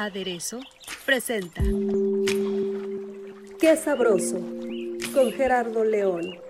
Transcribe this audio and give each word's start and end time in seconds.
Aderezo 0.00 0.60
presenta 1.04 1.60
Qué 3.60 3.76
sabroso 3.76 4.38
con 5.12 5.30
Gerardo 5.30 5.84
León. 5.84 6.40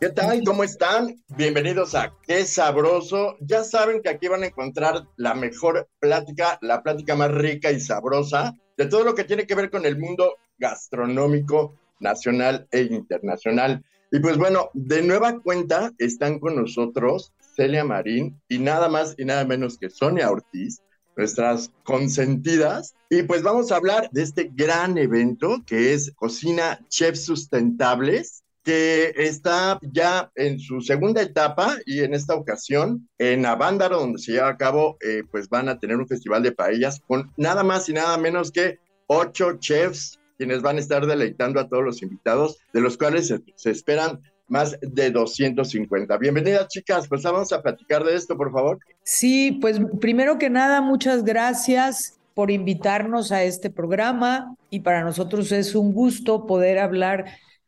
¿Qué 0.00 0.08
tal? 0.10 0.42
¿Cómo 0.44 0.64
están? 0.64 1.22
Bienvenidos 1.28 1.94
a 1.94 2.12
Qué 2.26 2.44
Sabroso. 2.46 3.36
Ya 3.42 3.62
saben 3.62 4.02
que 4.02 4.08
aquí 4.08 4.26
van 4.26 4.42
a 4.42 4.46
encontrar 4.46 5.04
la 5.14 5.34
mejor 5.34 5.88
plática, 6.00 6.58
la 6.62 6.82
plática 6.82 7.14
más 7.14 7.30
rica 7.30 7.70
y 7.70 7.78
sabrosa 7.78 8.56
de 8.76 8.86
todo 8.86 9.04
lo 9.04 9.14
que 9.14 9.22
tiene 9.22 9.46
que 9.46 9.54
ver 9.54 9.70
con 9.70 9.86
el 9.86 10.00
mundo 10.00 10.34
gastronómico 10.58 11.76
nacional 12.00 12.66
e 12.72 12.80
internacional. 12.80 13.84
Y 14.14 14.20
pues 14.20 14.38
bueno, 14.38 14.70
de 14.74 15.02
nueva 15.02 15.40
cuenta 15.40 15.92
están 15.98 16.38
con 16.38 16.54
nosotros 16.54 17.32
Celia 17.56 17.82
Marín 17.82 18.40
y 18.48 18.60
nada 18.60 18.88
más 18.88 19.16
y 19.18 19.24
nada 19.24 19.44
menos 19.44 19.76
que 19.76 19.90
Sonia 19.90 20.30
Ortiz, 20.30 20.80
nuestras 21.16 21.72
consentidas. 21.82 22.94
Y 23.10 23.24
pues 23.24 23.42
vamos 23.42 23.72
a 23.72 23.76
hablar 23.76 24.08
de 24.12 24.22
este 24.22 24.52
gran 24.54 24.98
evento 24.98 25.64
que 25.66 25.94
es 25.94 26.12
Cocina 26.14 26.78
Chefs 26.88 27.24
Sustentables, 27.24 28.44
que 28.62 29.12
está 29.16 29.80
ya 29.82 30.30
en 30.36 30.60
su 30.60 30.80
segunda 30.80 31.20
etapa 31.20 31.76
y 31.84 32.04
en 32.04 32.14
esta 32.14 32.36
ocasión 32.36 33.08
en 33.18 33.44
Avándaro, 33.44 33.98
donde 33.98 34.20
se 34.20 34.30
lleva 34.30 34.50
a 34.50 34.56
cabo, 34.56 34.96
eh, 35.00 35.24
pues 35.28 35.48
van 35.48 35.68
a 35.68 35.80
tener 35.80 35.96
un 35.96 36.06
festival 36.06 36.44
de 36.44 36.52
paellas 36.52 37.02
con 37.08 37.32
nada 37.36 37.64
más 37.64 37.88
y 37.88 37.94
nada 37.94 38.16
menos 38.16 38.52
que 38.52 38.78
ocho 39.08 39.54
chefs 39.58 40.20
quienes 40.36 40.62
van 40.62 40.76
a 40.76 40.80
estar 40.80 41.06
deleitando 41.06 41.60
a 41.60 41.68
todos 41.68 41.84
los 41.84 42.02
invitados, 42.02 42.58
de 42.72 42.80
los 42.80 42.96
cuales 42.96 43.32
se, 43.56 43.70
esperan 43.70 44.20
más 44.48 44.78
de 44.80 45.10
250. 45.10 46.16
Bienvenidas, 46.18 46.68
chicas. 46.68 47.08
Pues 47.08 47.22
vamos 47.22 47.52
a 47.52 47.62
platicar 47.62 48.04
de 48.04 48.14
esto, 48.14 48.36
por 48.36 48.52
favor. 48.52 48.78
Sí, 49.02 49.58
pues 49.60 49.80
primero 50.00 50.38
que 50.38 50.50
nada, 50.50 50.80
muchas 50.80 51.24
gracias 51.24 52.18
por 52.34 52.50
invitarnos 52.50 53.32
a 53.32 53.44
este 53.44 53.70
programa 53.70 54.56
y 54.70 54.80
para 54.80 55.04
nosotros 55.04 55.52
es 55.52 55.74
un 55.74 55.92
gusto 55.92 56.46
poder 56.46 56.78
hablar 56.78 57.26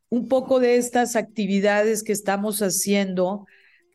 un 0.08 0.28
poco 0.28 0.60
de 0.60 0.76
estas 0.76 1.16
actividades 1.16 2.02
que 2.02 2.12
estamos 2.12 2.60
haciendo 2.62 3.46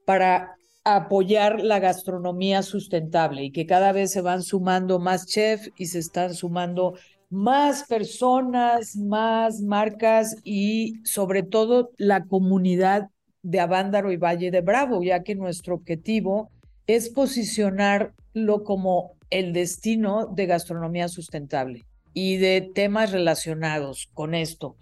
para 0.06 0.56
apoyar 0.84 1.62
la 1.62 1.80
gastronomía 1.80 2.64
sustentable 2.64 3.44
y 3.44 3.52
que 3.52 3.66
cada 3.66 3.92
vez 3.92 4.12
se 4.12 4.22
van 4.22 4.42
sumando 4.42 4.98
más 5.00 5.28
chefs 5.28 5.72
y 5.78 5.88
se 5.88 6.00
están 6.00 6.34
sumando 6.34 6.96
más 7.32 7.86
personas, 7.86 8.98
más 8.98 9.62
marcas 9.62 10.36
y 10.44 11.00
sobre 11.06 11.44
todo 11.44 11.92
la 11.98 12.26
comunidad 12.26 13.10
de 13.42 13.62
Avándaro 13.62 14.12
y 14.12 14.18
Valle 14.18 14.52
de 14.52 14.62
Bravo, 14.62 15.02
ya 15.02 15.24
que 15.24 15.34
nuestro 15.34 15.76
objetivo 15.76 16.52
es 16.88 17.10
posicionarlo 17.10 18.64
como 18.66 19.14
el 19.30 19.54
destino 19.54 20.28
de 20.28 20.46
gastronomía 20.46 21.08
sustentable 21.08 21.86
y 22.14 22.36
de 22.36 22.70
temas 22.76 23.14
relacionados 23.14 24.10
con 24.14 24.36
esto. 24.36 24.76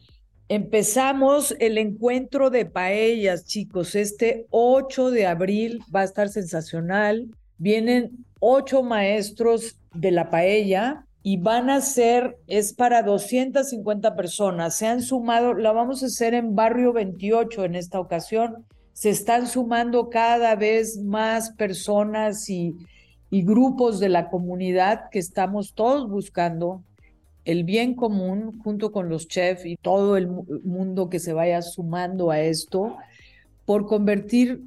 Empezamos 0.47 1.55
el 1.59 1.77
encuentro 1.77 2.49
de 2.49 2.65
paellas, 2.65 3.45
chicos. 3.45 3.93
Este 3.93 4.47
8 4.49 5.11
de 5.11 5.27
abril 5.27 5.81
va 5.95 6.01
a 6.01 6.05
estar 6.05 6.29
sensacional. 6.29 7.29
Vienen 7.59 8.25
ocho 8.39 8.81
maestros 8.81 9.77
de 9.93 10.09
la 10.09 10.31
paella 10.31 11.05
y 11.21 11.37
van 11.37 11.69
a 11.69 11.81
ser, 11.81 12.37
es 12.47 12.73
para 12.73 13.03
250 13.03 14.15
personas. 14.15 14.75
Se 14.75 14.87
han 14.87 15.01
sumado, 15.01 15.53
la 15.53 15.71
vamos 15.71 16.01
a 16.01 16.07
hacer 16.07 16.33
en 16.33 16.55
Barrio 16.55 16.93
28 16.93 17.65
en 17.65 17.75
esta 17.75 17.99
ocasión. 17.99 18.65
Se 18.93 19.09
están 19.09 19.47
sumando 19.47 20.09
cada 20.09 20.55
vez 20.55 20.97
más 21.01 21.51
personas 21.51 22.49
y, 22.49 22.75
y 23.29 23.43
grupos 23.43 23.99
de 23.99 24.09
la 24.09 24.29
comunidad 24.29 25.09
que 25.11 25.19
estamos 25.19 25.73
todos 25.73 26.09
buscando 26.09 26.83
el 27.45 27.63
bien 27.63 27.95
común 27.95 28.59
junto 28.63 28.91
con 28.91 29.09
los 29.09 29.27
chefs 29.27 29.65
y 29.65 29.75
todo 29.75 30.17
el 30.17 30.27
mundo 30.27 31.09
que 31.09 31.19
se 31.19 31.33
vaya 31.33 31.61
sumando 31.61 32.31
a 32.31 32.41
esto 32.41 32.95
por 33.65 33.87
convertir 33.87 34.63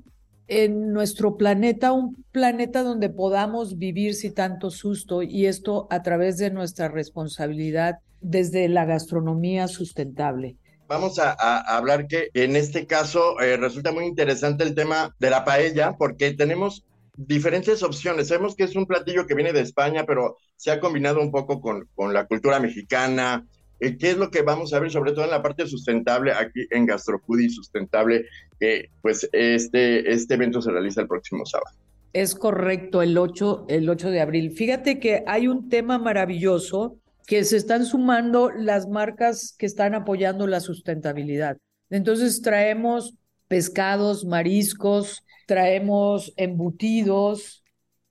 en 0.53 0.93
nuestro 0.93 1.39
planeta 1.39 1.93
un 1.93 2.25
planeta 2.31 2.83
donde 2.83 3.09
podamos 3.09 3.79
vivir 3.79 4.15
sin 4.15 4.35
tanto 4.35 4.71
susto 4.71 5.23
y 5.23 5.47
esto 5.47 5.87
a 5.91 6.03
través 6.03 6.37
de 6.37 6.51
nuestra 6.51 6.89
responsabilidad 6.89 8.01
desde 8.21 8.69
la 8.69 8.85
gastronomía 8.85 9.67
sustentable. 9.67 10.57
Vamos 10.89 11.19
a, 11.19 11.35
a 11.39 11.77
hablar 11.77 12.07
que 12.07 12.29
en 12.35 12.55
este 12.57 12.87
caso 12.87 13.41
eh, 13.41 13.57
resulta 13.57 13.93
muy 13.93 14.05
interesante 14.05 14.65
el 14.65 14.75
tema 14.75 15.17
de 15.19 15.31
la 15.31 15.45
paella 15.45 15.97
porque 15.97 16.33
tenemos 16.33 16.85
diferentes 17.17 17.83
opciones. 17.83 18.29
Sabemos 18.29 18.55
que 18.55 18.65
es 18.65 18.77
un 18.77 18.87
platillo 18.87 19.27
que 19.27 19.35
viene 19.35 19.55
de 19.55 19.61
España, 19.61 20.05
pero 20.07 20.37
se 20.57 20.71
ha 20.71 20.81
combinado 20.81 21.21
un 21.21 21.31
poco 21.31 21.63
con, 21.63 21.89
con 21.95 22.13
la 22.13 22.27
cultura 22.27 22.61
mexicana. 22.61 23.47
Eh, 23.83 23.97
¿Qué 23.97 24.13
es 24.13 24.17
lo 24.17 24.31
que 24.31 24.43
vamos 24.43 24.73
a 24.73 24.79
ver, 24.79 24.93
sobre 24.93 25.11
todo 25.11 25.25
en 25.25 25.33
la 25.33 25.43
parte 25.43 25.67
sustentable, 25.67 26.33
aquí 26.33 26.69
en 26.71 26.87
Gastrofoodie 26.87 27.51
Sustentable, 27.51 28.27
que 28.61 28.91
pues 29.03 29.29
este, 29.33 30.13
este 30.13 30.35
evento 30.35 30.63
se 30.63 30.71
realiza 30.71 31.01
el 31.01 31.09
próximo 31.09 31.45
sábado? 31.45 31.77
Es 32.13 32.37
correcto, 32.37 33.03
el 33.03 33.19
8, 33.19 33.67
el 33.69 33.91
8 33.91 34.11
de 34.11 34.21
abril. 34.21 34.53
Fíjate 34.53 35.01
que 35.01 35.25
hay 35.27 35.49
un 35.49 35.69
tema 35.69 35.99
maravilloso 35.99 36.97
que 37.27 37.43
se 37.43 37.57
están 37.57 37.85
sumando 37.85 38.53
las 38.53 38.87
marcas 38.89 39.57
que 39.59 39.67
están 39.67 39.97
apoyando 39.97 40.47
la 40.47 40.61
sustentabilidad. 40.61 41.57
Entonces 41.91 42.41
traemos 42.41 43.15
pescados, 43.49 44.25
mariscos, 44.25 45.25
traemos 45.49 46.33
embutidos, 46.37 47.65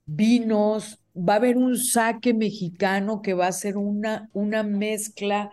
vinos, 0.04 0.98
va 1.16 1.34
a 1.34 1.36
haber 1.36 1.56
un 1.56 1.76
saque 1.76 2.34
mexicano 2.34 3.22
que 3.22 3.34
va 3.34 3.46
a 3.46 3.52
ser 3.52 3.76
una, 3.76 4.28
una 4.32 4.62
mezcla. 4.62 5.50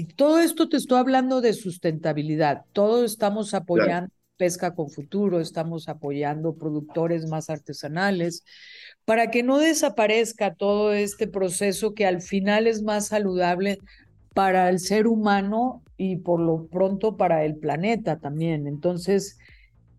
Y 0.00 0.06
todo 0.06 0.38
esto 0.38 0.70
te 0.70 0.78
estoy 0.78 0.98
hablando 0.98 1.42
de 1.42 1.52
sustentabilidad. 1.52 2.64
Todos 2.72 3.10
estamos 3.10 3.52
apoyando 3.52 4.08
claro. 4.08 4.34
pesca 4.38 4.74
con 4.74 4.88
futuro, 4.88 5.40
estamos 5.40 5.90
apoyando 5.90 6.54
productores 6.54 7.28
más 7.28 7.50
artesanales 7.50 8.42
para 9.04 9.30
que 9.30 9.42
no 9.42 9.58
desaparezca 9.58 10.54
todo 10.54 10.94
este 10.94 11.28
proceso 11.28 11.92
que 11.92 12.06
al 12.06 12.22
final 12.22 12.66
es 12.66 12.82
más 12.82 13.08
saludable 13.08 13.78
para 14.32 14.70
el 14.70 14.78
ser 14.78 15.06
humano 15.06 15.82
y 15.98 16.16
por 16.16 16.40
lo 16.40 16.66
pronto 16.68 17.18
para 17.18 17.44
el 17.44 17.56
planeta 17.56 18.18
también. 18.18 18.66
Entonces, 18.66 19.36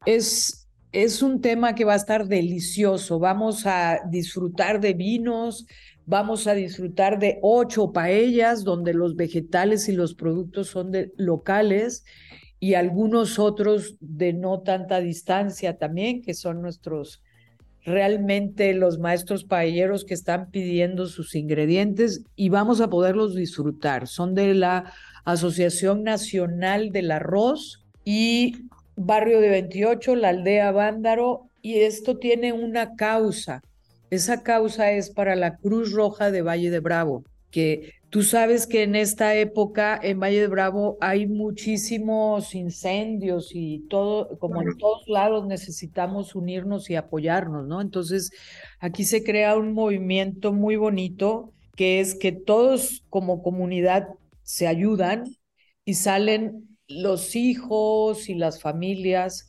es, 0.07 0.67
es 0.91 1.21
un 1.21 1.41
tema 1.41 1.75
que 1.75 1.85
va 1.85 1.93
a 1.93 1.97
estar 1.97 2.27
delicioso. 2.27 3.19
Vamos 3.19 3.67
a 3.67 3.99
disfrutar 4.09 4.79
de 4.79 4.95
vinos, 4.95 5.67
vamos 6.05 6.47
a 6.47 6.53
disfrutar 6.53 7.19
de 7.19 7.39
ocho 7.41 7.91
paellas 7.91 8.63
donde 8.63 8.93
los 8.93 9.15
vegetales 9.15 9.87
y 9.89 9.93
los 9.93 10.15
productos 10.15 10.67
son 10.67 10.91
de, 10.91 11.11
locales 11.17 12.03
y 12.59 12.75
algunos 12.75 13.39
otros 13.39 13.95
de 13.99 14.33
no 14.33 14.61
tanta 14.61 14.99
distancia 14.99 15.77
también, 15.77 16.21
que 16.21 16.33
son 16.33 16.61
nuestros 16.61 17.21
realmente 17.83 18.73
los 18.73 18.99
maestros 18.99 19.43
paelleros 19.43 20.05
que 20.05 20.13
están 20.13 20.51
pidiendo 20.51 21.07
sus 21.07 21.33
ingredientes 21.35 22.23
y 22.35 22.49
vamos 22.49 22.79
a 22.79 22.89
poderlos 22.89 23.35
disfrutar. 23.35 24.07
Son 24.07 24.35
de 24.35 24.53
la 24.53 24.93
Asociación 25.25 26.03
Nacional 26.03 26.91
del 26.91 27.11
Arroz 27.11 27.83
y 28.05 28.67
Barrio 28.95 29.41
de 29.41 29.49
28, 29.49 30.15
la 30.15 30.29
aldea 30.29 30.71
Vándaro, 30.71 31.49
y 31.61 31.79
esto 31.79 32.17
tiene 32.17 32.53
una 32.53 32.95
causa. 32.95 33.61
Esa 34.11 34.43
causa 34.43 34.91
es 34.91 35.09
para 35.09 35.37
la 35.37 35.55
Cruz 35.55 35.93
Roja 35.93 36.31
de 36.31 36.41
Valle 36.41 36.69
de 36.69 36.81
Bravo, 36.81 37.23
que 37.49 37.93
tú 38.09 38.23
sabes 38.23 38.67
que 38.67 38.83
en 38.83 38.95
esta 38.95 39.35
época 39.35 39.97
en 40.03 40.19
Valle 40.19 40.41
de 40.41 40.47
Bravo 40.47 40.97
hay 40.99 41.27
muchísimos 41.27 42.53
incendios 42.53 43.51
y 43.53 43.87
todo, 43.89 44.37
como 44.37 44.61
en 44.61 44.77
todos 44.77 45.07
lados 45.07 45.47
necesitamos 45.47 46.35
unirnos 46.35 46.89
y 46.89 46.95
apoyarnos, 46.95 47.65
¿no? 47.65 47.79
Entonces, 47.79 48.31
aquí 48.81 49.05
se 49.05 49.23
crea 49.23 49.55
un 49.55 49.71
movimiento 49.71 50.51
muy 50.51 50.75
bonito 50.75 51.53
que 51.77 52.01
es 52.01 52.13
que 52.13 52.33
todos 52.33 53.05
como 53.09 53.41
comunidad 53.41 54.09
se 54.43 54.67
ayudan 54.67 55.23
y 55.85 55.93
salen 55.93 56.77
los 56.89 57.37
hijos 57.37 58.27
y 58.27 58.35
las 58.35 58.61
familias 58.61 59.47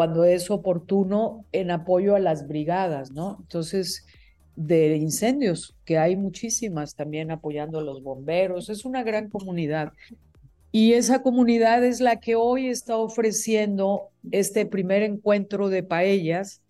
cuando 0.00 0.24
es 0.24 0.50
oportuno 0.50 1.44
en 1.52 1.70
apoyo 1.70 2.16
a 2.16 2.20
las 2.20 2.48
brigadas, 2.48 3.10
¿no? 3.12 3.36
Entonces, 3.40 4.06
de 4.56 4.96
incendios, 4.96 5.76
que 5.84 5.98
hay 5.98 6.16
muchísimas 6.16 6.94
también 6.94 7.30
apoyando 7.30 7.80
a 7.80 7.82
los 7.82 8.02
bomberos, 8.02 8.70
es 8.70 8.86
una 8.86 9.02
gran 9.02 9.28
comunidad. 9.28 9.92
Y 10.72 10.94
esa 10.94 11.22
comunidad 11.22 11.84
es 11.84 12.00
la 12.00 12.18
que 12.18 12.34
hoy 12.34 12.68
está 12.68 12.96
ofreciendo 12.96 14.08
este 14.30 14.64
primer 14.64 15.02
encuentro 15.02 15.68
de 15.68 15.82
paellas 15.82 16.62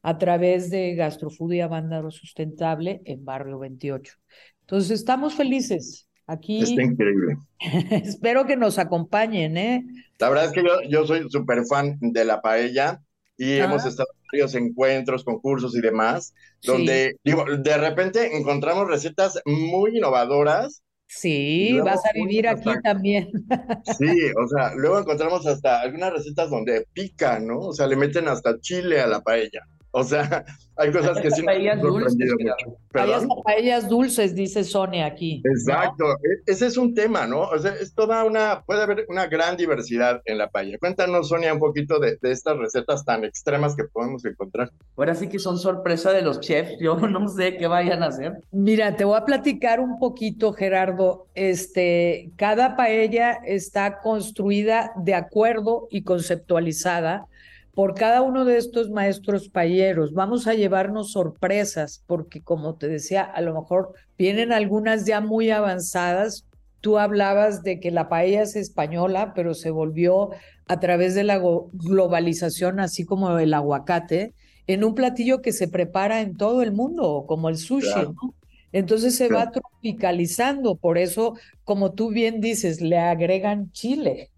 a 0.00 0.16
través 0.16 0.70
de 0.70 0.94
Gastrofudia 0.94 1.68
Vándaro 1.68 2.10
Sustentable 2.10 3.02
en 3.04 3.22
Barrio 3.22 3.58
28. 3.58 4.14
Entonces, 4.62 4.92
estamos 4.92 5.34
felices. 5.34 6.07
Aquí. 6.28 6.62
Está 6.62 6.82
increíble. 6.82 7.36
Espero 7.90 8.46
que 8.46 8.56
nos 8.56 8.78
acompañen, 8.78 9.56
¿eh? 9.56 9.84
La 10.18 10.28
verdad 10.28 10.44
es 10.46 10.52
que 10.52 10.62
yo, 10.62 10.82
yo 10.88 11.06
soy 11.06 11.28
súper 11.30 11.64
fan 11.66 11.96
de 12.00 12.24
la 12.24 12.40
paella 12.40 13.00
y 13.36 13.52
hemos 13.54 13.84
estado 13.86 14.08
en 14.12 14.26
varios 14.32 14.54
encuentros, 14.54 15.24
concursos 15.24 15.74
y 15.76 15.80
demás, 15.80 16.34
donde, 16.62 17.16
digo, 17.24 17.44
de 17.58 17.78
repente 17.78 18.36
encontramos 18.36 18.88
recetas 18.88 19.40
muy 19.46 19.96
innovadoras. 19.96 20.82
Sí, 21.06 21.70
Luego 21.70 21.86
vas 21.86 22.04
a 22.04 22.12
vivir 22.12 22.46
aquí 22.46 22.68
hasta- 22.68 22.82
también. 22.82 23.30
Sí, 23.98 24.30
o 24.36 24.46
sea, 24.48 24.74
luego 24.74 24.98
encontramos 24.98 25.46
hasta 25.46 25.80
algunas 25.80 26.12
recetas 26.12 26.50
donde 26.50 26.86
pican, 26.92 27.46
¿no? 27.46 27.60
O 27.60 27.72
sea, 27.72 27.86
le 27.86 27.96
meten 27.96 28.28
hasta 28.28 28.60
chile 28.60 29.00
a 29.00 29.06
la 29.06 29.20
paella. 29.22 29.62
O 29.98 30.04
sea, 30.04 30.44
hay 30.76 30.92
cosas 30.92 31.20
que 31.20 31.28
sí 31.32 31.42
Paellas 31.42 31.74
han 31.74 31.80
dulces, 31.80 32.12
sorprendido 32.12 32.36
claro. 32.36 32.56
mucho. 32.66 32.78
Hay 32.78 32.88
¿Perdón? 32.92 33.14
hasta 33.14 33.42
paellas 33.42 33.88
dulces, 33.88 34.34
dice 34.34 34.62
Sonia 34.62 35.06
aquí. 35.06 35.42
Exacto, 35.44 36.04
e- 36.22 36.42
ese 36.46 36.66
es 36.66 36.76
un 36.76 36.94
tema, 36.94 37.26
¿no? 37.26 37.40
O 37.40 37.58
sea, 37.58 37.74
es 37.74 37.92
toda 37.94 38.22
una, 38.22 38.62
puede 38.64 38.82
haber 38.82 39.06
una 39.08 39.26
gran 39.26 39.56
diversidad 39.56 40.22
en 40.24 40.38
la 40.38 40.48
paella. 40.50 40.78
Cuéntanos, 40.78 41.30
Sonia, 41.30 41.52
un 41.52 41.58
poquito 41.58 41.98
de, 41.98 42.16
de 42.22 42.30
estas 42.30 42.56
recetas 42.58 43.04
tan 43.04 43.24
extremas 43.24 43.74
que 43.74 43.84
podemos 43.84 44.24
encontrar. 44.24 44.70
Ahora 44.96 45.16
sí 45.16 45.28
que 45.28 45.40
son 45.40 45.58
sorpresa 45.58 46.12
de 46.12 46.22
los 46.22 46.38
chefs. 46.38 46.76
Yo 46.80 46.94
no 47.08 47.26
sé 47.28 47.56
qué 47.56 47.66
vayan 47.66 48.04
a 48.04 48.06
hacer. 48.06 48.34
Mira, 48.52 48.94
te 48.94 49.04
voy 49.04 49.16
a 49.16 49.24
platicar 49.24 49.80
un 49.80 49.98
poquito, 49.98 50.52
Gerardo. 50.52 51.26
Este, 51.34 52.30
cada 52.36 52.76
paella 52.76 53.40
está 53.44 53.98
construida 53.98 54.92
de 54.96 55.14
acuerdo 55.14 55.88
y 55.90 56.02
conceptualizada 56.02 57.26
por 57.78 57.94
cada 57.94 58.22
uno 58.22 58.44
de 58.44 58.56
estos 58.56 58.90
maestros 58.90 59.48
paelleros. 59.48 60.12
Vamos 60.12 60.48
a 60.48 60.54
llevarnos 60.54 61.12
sorpresas 61.12 62.02
porque, 62.08 62.42
como 62.42 62.74
te 62.74 62.88
decía, 62.88 63.22
a 63.22 63.40
lo 63.40 63.54
mejor 63.54 63.92
vienen 64.18 64.52
algunas 64.52 65.06
ya 65.06 65.20
muy 65.20 65.52
avanzadas. 65.52 66.44
Tú 66.80 66.98
hablabas 66.98 67.62
de 67.62 67.78
que 67.78 67.92
la 67.92 68.08
paella 68.08 68.42
es 68.42 68.56
española, 68.56 69.32
pero 69.32 69.54
se 69.54 69.70
volvió 69.70 70.30
a 70.66 70.80
través 70.80 71.14
de 71.14 71.22
la 71.22 71.40
globalización, 71.72 72.80
así 72.80 73.04
como 73.04 73.38
el 73.38 73.54
aguacate, 73.54 74.34
en 74.66 74.82
un 74.82 74.96
platillo 74.96 75.40
que 75.40 75.52
se 75.52 75.68
prepara 75.68 76.20
en 76.20 76.36
todo 76.36 76.62
el 76.62 76.72
mundo, 76.72 77.26
como 77.28 77.48
el 77.48 77.58
sushi, 77.58 77.92
Claro. 77.92 78.14
¿no? 78.20 78.34
Entonces 78.72 79.14
se 79.14 79.28
va 79.28 79.52
tropicalizando, 79.52 80.74
por 80.74 80.98
eso, 80.98 81.34
como 81.62 81.92
tú 81.92 82.10
bien 82.10 82.40
dices, 82.40 82.80
le 82.80 82.98
agregan 82.98 83.70
chile. 83.70 84.30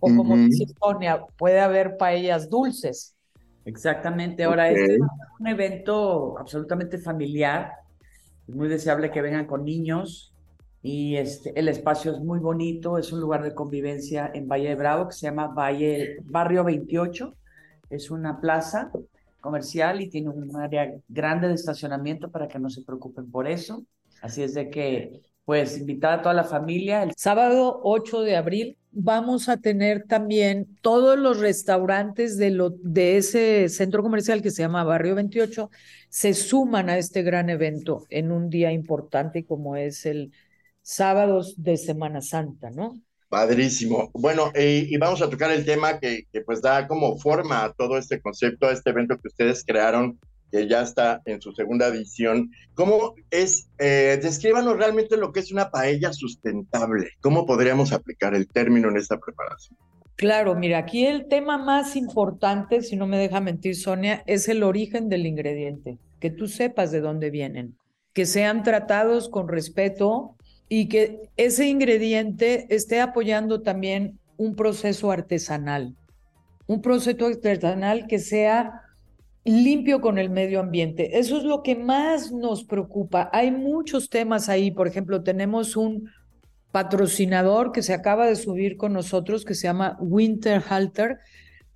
O 0.00 0.06
como 0.06 0.34
Ujú. 0.34 0.44
dice 0.46 0.66
Sonia, 0.80 1.24
puede 1.36 1.60
haber 1.60 1.96
paellas 1.96 2.48
dulces. 2.48 3.16
Exactamente. 3.64 4.44
Ahora, 4.44 4.70
este 4.70 4.98
va 4.98 5.06
a 5.06 5.16
ser 5.16 5.26
un 5.40 5.46
evento 5.48 6.38
absolutamente 6.38 6.98
familiar. 6.98 7.72
Es 8.46 8.54
muy 8.54 8.68
deseable 8.68 9.10
que 9.10 9.20
vengan 9.20 9.46
con 9.46 9.64
niños. 9.64 10.32
Y 10.82 11.16
este, 11.16 11.58
el 11.58 11.68
espacio 11.68 12.12
es 12.12 12.20
muy 12.20 12.38
bonito. 12.38 12.98
Es 12.98 13.12
un 13.12 13.20
lugar 13.20 13.42
de 13.42 13.54
convivencia 13.54 14.30
en 14.32 14.48
Valle 14.48 14.68
de 14.68 14.74
Bravo 14.76 15.08
que 15.08 15.14
se 15.14 15.26
llama 15.26 15.48
Valle, 15.48 16.18
Barrio 16.24 16.64
28. 16.64 17.34
Es 17.90 18.10
una 18.10 18.40
plaza 18.40 18.90
comercial 19.40 20.00
y 20.00 20.08
tiene 20.08 20.30
un 20.30 20.56
área 20.56 20.94
grande 21.08 21.48
de 21.48 21.54
estacionamiento 21.54 22.30
para 22.30 22.48
que 22.48 22.58
no 22.58 22.70
se 22.70 22.82
preocupen 22.82 23.30
por 23.30 23.46
eso. 23.48 23.84
Así 24.20 24.42
es 24.42 24.54
de 24.54 24.70
que, 24.70 25.20
pues, 25.48 25.78
invitar 25.78 26.12
a 26.18 26.20
toda 26.20 26.34
la 26.34 26.44
familia. 26.44 27.02
El 27.02 27.14
Sábado 27.16 27.80
8 27.82 28.20
de 28.20 28.36
abril 28.36 28.76
vamos 28.90 29.48
a 29.48 29.56
tener 29.56 30.04
también 30.06 30.76
todos 30.82 31.18
los 31.18 31.40
restaurantes 31.40 32.36
de, 32.36 32.50
lo, 32.50 32.68
de 32.68 33.16
ese 33.16 33.70
centro 33.70 34.02
comercial 34.02 34.42
que 34.42 34.50
se 34.50 34.60
llama 34.60 34.84
Barrio 34.84 35.14
28, 35.14 35.70
se 36.10 36.34
suman 36.34 36.90
a 36.90 36.98
este 36.98 37.22
gran 37.22 37.48
evento 37.48 38.04
en 38.10 38.30
un 38.30 38.50
día 38.50 38.72
importante 38.72 39.46
como 39.46 39.74
es 39.74 40.04
el 40.04 40.32
sábados 40.82 41.54
de 41.56 41.78
Semana 41.78 42.20
Santa, 42.20 42.68
¿no? 42.68 43.00
Padrísimo. 43.30 44.10
Bueno, 44.12 44.52
eh, 44.54 44.86
y 44.86 44.98
vamos 44.98 45.22
a 45.22 45.30
tocar 45.30 45.50
el 45.50 45.64
tema 45.64 45.98
que, 45.98 46.24
que 46.30 46.42
pues 46.42 46.60
da 46.60 46.86
como 46.86 47.16
forma 47.16 47.64
a 47.64 47.72
todo 47.72 47.96
este 47.96 48.20
concepto, 48.20 48.66
a 48.66 48.72
este 48.72 48.90
evento 48.90 49.16
que 49.16 49.28
ustedes 49.28 49.64
crearon, 49.64 50.20
que 50.50 50.66
ya 50.66 50.82
está 50.82 51.22
en 51.24 51.40
su 51.40 51.52
segunda 51.52 51.88
edición. 51.88 52.50
¿Cómo 52.74 53.14
es? 53.30 53.68
Eh, 53.78 54.18
descríbanos 54.22 54.76
realmente 54.76 55.16
lo 55.16 55.32
que 55.32 55.40
es 55.40 55.52
una 55.52 55.70
paella 55.70 56.12
sustentable. 56.12 57.10
¿Cómo 57.20 57.46
podríamos 57.46 57.92
aplicar 57.92 58.34
el 58.34 58.48
término 58.48 58.88
en 58.88 58.96
esta 58.96 59.18
preparación? 59.18 59.78
Claro, 60.16 60.56
mira, 60.56 60.78
aquí 60.78 61.06
el 61.06 61.28
tema 61.28 61.58
más 61.58 61.94
importante, 61.94 62.82
si 62.82 62.96
no 62.96 63.06
me 63.06 63.18
deja 63.18 63.40
mentir 63.40 63.76
Sonia, 63.76 64.24
es 64.26 64.48
el 64.48 64.64
origen 64.64 65.08
del 65.08 65.26
ingrediente, 65.26 65.98
que 66.18 66.30
tú 66.30 66.48
sepas 66.48 66.90
de 66.90 67.00
dónde 67.00 67.30
vienen, 67.30 67.76
que 68.14 68.26
sean 68.26 68.64
tratados 68.64 69.28
con 69.28 69.46
respeto 69.46 70.34
y 70.68 70.88
que 70.88 71.30
ese 71.36 71.68
ingrediente 71.68 72.66
esté 72.74 73.00
apoyando 73.00 73.62
también 73.62 74.18
un 74.36 74.56
proceso 74.56 75.12
artesanal, 75.12 75.94
un 76.66 76.82
proceso 76.82 77.26
artesanal 77.26 78.08
que 78.08 78.18
sea 78.18 78.82
limpio 79.50 80.00
con 80.00 80.18
el 80.18 80.30
medio 80.30 80.60
ambiente. 80.60 81.18
Eso 81.18 81.38
es 81.38 81.44
lo 81.44 81.62
que 81.62 81.76
más 81.76 82.32
nos 82.32 82.64
preocupa. 82.64 83.30
Hay 83.32 83.50
muchos 83.50 84.08
temas 84.10 84.48
ahí, 84.48 84.70
por 84.70 84.88
ejemplo, 84.88 85.22
tenemos 85.22 85.76
un 85.76 86.10
patrocinador 86.72 87.72
que 87.72 87.82
se 87.82 87.94
acaba 87.94 88.26
de 88.26 88.36
subir 88.36 88.76
con 88.76 88.92
nosotros 88.92 89.44
que 89.44 89.54
se 89.54 89.66
llama 89.66 89.96
Winter 90.00 90.62
Halter 90.68 91.18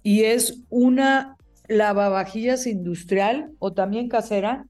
y 0.02 0.24
es 0.24 0.62
una 0.68 1.36
lavavajillas 1.68 2.66
industrial 2.66 3.52
o 3.58 3.72
también 3.72 4.08
casera 4.08 4.66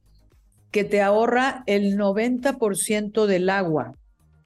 que 0.70 0.84
te 0.84 1.02
ahorra 1.02 1.64
el 1.66 1.98
90% 1.98 3.26
del 3.26 3.50
agua. 3.50 3.94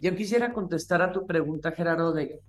Yo 0.01 0.15
quisiera 0.15 0.53
contestar 0.53 1.03
a 1.03 1.13
tu 1.13 1.27
pregunta, 1.27 1.73
Gerardo, 1.73 2.13
de 2.13 2.41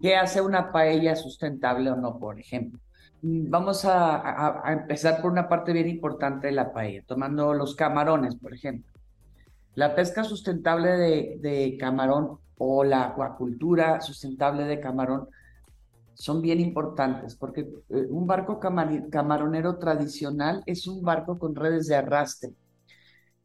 qué 0.00 0.16
hace 0.16 0.40
una 0.40 0.72
paella 0.72 1.16
sustentable 1.16 1.90
o 1.90 1.96
no, 1.96 2.18
por 2.18 2.38
ejemplo. 2.38 2.80
Vamos 3.24 3.84
a, 3.84 4.64
empezar 4.66 5.22
por 5.22 5.30
una 5.30 5.48
parte 5.48 5.72
bien 5.72 5.88
importante 5.88 6.48
de 6.48 6.52
la 6.52 6.72
paella, 6.72 7.04
tomando 7.06 7.54
los 7.54 7.76
camarones, 7.76 8.34
por 8.34 8.52
ejemplo. 8.52 8.90
La 9.76 9.94
pesca 9.94 10.24
sustentable 10.24 10.90
de, 11.38 11.76
camarón 11.78 12.38
o 12.58 12.82
la 12.82 13.04
acuacultura 13.04 14.00
sustentable 14.00 14.64
de 14.64 14.80
camarón 14.80 15.28
son 16.14 16.42
bien 16.42 16.60
importantes 16.60 17.36
porque 17.36 17.60
eh, 17.88 18.06
un 18.10 18.26
barco 18.26 18.60
camaronero 18.60 19.78
tradicional 19.78 20.62
es 20.66 20.86
un 20.86 21.02
barco 21.02 21.38
con 21.38 21.54
redes 21.54 21.86
de 21.86 21.96
arrastre 21.96 22.50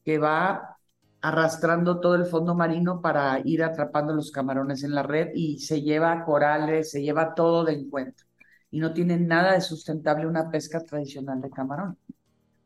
que 0.04 0.18
va 0.18 0.78
arrastrando 1.22 2.00
todo 2.00 2.16
el 2.16 2.26
fondo 2.26 2.56
marino 2.56 3.02
para 3.02 3.40
ir 3.44 3.64
atrapando 3.64 4.14
los 4.14 4.32
camarones 4.32 4.84
en 4.84 4.94
la 4.96 5.04
red 5.04 5.30
y 5.36 5.60
se 5.60 5.82
lleva 5.82 6.26
corales, 6.26 6.92
se 6.92 7.02
lleva 7.02 7.34
todo 7.36 7.64
de 7.64 7.74
encuentro. 7.74 8.27
Y 8.72 8.80
no 8.80 8.94
tiene 8.94 9.18
nada 9.18 9.54
de 9.54 9.62
sustentable 9.62 10.28
una 10.28 10.52
pesca 10.52 10.80
tradicional 10.82 11.42
de 11.42 11.50
camarón. 11.50 11.98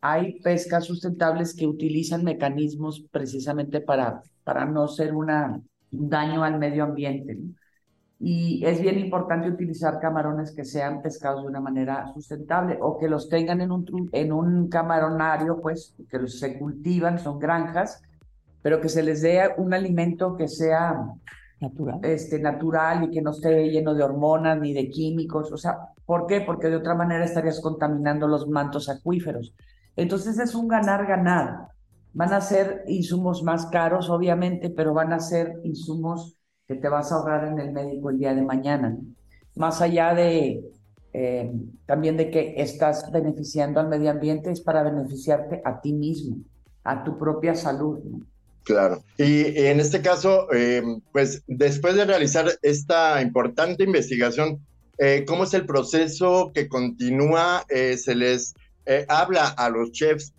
Hay 0.02 0.40
pescas 0.42 0.86
sustentables 0.86 1.56
que 1.56 1.68
utilizan 1.68 2.24
mecanismos 2.24 3.06
precisamente 3.12 3.82
para, 3.82 4.22
para 4.44 4.66
no 4.66 4.88
ser 4.88 5.14
una, 5.14 5.62
un 5.92 6.10
daño 6.10 6.44
al 6.44 6.58
medio 6.58 6.84
ambiente. 6.84 7.38
Y 8.20 8.64
es 8.66 8.80
bien 8.80 9.00
importante 9.00 9.50
utilizar 9.50 10.00
camarones 10.00 10.54
que 10.56 10.64
sean 10.64 11.02
pescados 11.02 11.42
de 11.42 11.50
una 11.50 11.60
manera 11.60 12.06
sustentable 12.14 12.78
o 12.80 13.00
que 13.00 13.08
los 13.08 13.30
tengan 13.30 13.62
en 13.62 13.72
un, 13.72 14.10
en 14.12 14.32
un 14.32 14.70
camaronario, 14.70 15.60
pues, 15.60 15.96
que 16.08 16.20
los 16.20 16.40
se 16.40 16.60
cultivan, 16.60 17.18
son 17.18 17.40
granjas, 17.40 18.02
pero 18.62 18.80
que 18.80 18.90
se 18.90 19.02
les 19.02 19.24
dé 19.24 19.42
un 19.58 19.74
alimento 19.74 20.36
que 20.38 20.48
sea 20.48 21.04
Natural. 21.62 22.00
este, 22.02 22.40
natural 22.40 23.04
y 23.04 23.12
que 23.12 23.22
no 23.22 23.32
esté 23.32 23.70
lleno 23.70 23.94
de 23.94 24.04
hormonas 24.04 24.60
ni 24.60 24.74
de 24.74 24.90
químicos. 24.90 25.52
O 25.52 25.58
sea, 25.58 25.78
¿por 26.06 26.26
qué? 26.26 26.42
Porque 26.42 26.70
de 26.70 26.78
otra 26.78 26.96
manera 26.96 27.24
estarías 27.24 27.62
contaminando 27.62 28.28
los 28.28 28.48
mantos 28.48 28.90
acuíferos. 28.90 29.54
Entonces 29.96 30.40
es 30.40 30.56
un 30.56 30.68
ganar-ganar. 30.68 31.68
Van 32.14 32.34
a 32.34 32.42
ser 32.42 32.84
insumos 32.88 33.44
más 33.44 33.68
caros, 33.68 34.10
obviamente, 34.10 34.72
pero 34.72 34.94
van 34.94 35.14
a 35.14 35.20
ser 35.20 35.60
insumos 35.64 36.36
que 36.68 36.76
te 36.76 36.90
vas 36.90 37.12
a 37.12 37.16
ahorrar 37.16 37.48
en 37.48 37.60
el 37.60 37.72
médico 37.72 38.10
el 38.10 38.18
día 38.18 38.34
de 38.34 38.42
mañana. 38.42 38.98
Más 39.56 39.82
allá 39.82 40.14
de 40.16 40.64
eh, 41.14 41.52
también 41.86 42.16
de 42.18 42.32
que 42.32 42.56
estás 42.58 43.12
beneficiando 43.12 43.80
al 43.80 43.90
medio 43.90 44.12
ambiente, 44.12 44.52
es 44.52 44.62
para 44.62 44.84
beneficiarte 44.84 45.62
a 45.64 45.82
ti 45.82 45.94
mismo, 45.94 46.38
a 46.84 47.04
tu 47.04 47.18
propia 47.18 47.54
salud. 47.54 48.00
¿no? 48.04 48.26
Claro. 48.64 49.04
Y, 49.18 49.58
en 49.66 49.80
este 49.80 50.02
caso, 50.02 50.48
eh, 50.54 50.84
pues 51.12 51.44
después 51.48 51.96
de 51.96 52.06
realizar 52.06 52.48
esta 52.62 53.22
importante 53.22 53.84
investigación, 53.84 54.60
eh, 54.98 55.26
¿cómo 55.28 55.46
es 55.46 55.54
el 55.54 55.66
proceso 55.66 56.52
que 56.54 56.68
continúa? 56.68 57.66
Eh, 57.70 57.98
¿Se 57.98 58.16
les 58.16 58.54
habla 59.08 59.48
a 59.48 59.70
los 59.70 59.92
chefs 59.94 60.34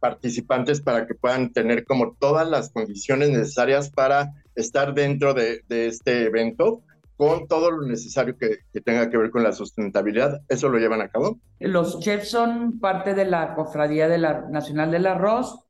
participantes 0.00 0.80
para 0.80 1.06
que 1.06 1.14
puedan 1.14 1.52
tener 1.52 1.84
como 1.84 2.16
todas 2.18 2.48
las 2.48 2.70
condiciones 2.70 3.28
necesarias 3.28 3.90
para 3.90 4.32
estar 4.54 4.94
dentro 4.94 5.34
de, 5.34 5.62
este 5.68 6.24
evento? 6.24 6.82
con 7.16 7.48
todo 7.48 7.72
lo 7.72 7.84
necesario 7.84 8.38
que, 8.38 8.58
que, 8.72 8.80
tenga 8.80 9.10
que 9.10 9.18
ver 9.18 9.32
con 9.32 9.42
la 9.42 9.50
sustentabilidad. 9.50 10.40
¿Eso 10.48 10.68
lo 10.68 10.78
llevan 10.78 11.00
a 11.00 11.08
cabo? 11.08 11.40
Los 11.58 11.98
chefs 11.98 12.28
son 12.28 12.78
parte 12.78 13.12
de 13.12 13.24
la 13.24 13.56
Cofradía 13.56 14.06
de 14.06 14.18
la 14.18 14.42
Nacional 14.48 14.92
del 14.92 15.04
Arroz 15.04 15.67